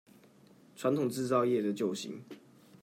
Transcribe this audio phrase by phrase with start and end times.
[0.75, 2.23] 傳統製造業的救星